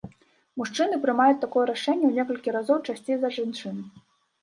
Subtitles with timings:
[0.61, 3.83] Мужчыны прымаюць такое рашэнне у некалькі разоў часцей за жанчын.